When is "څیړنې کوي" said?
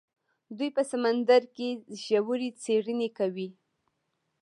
2.63-3.49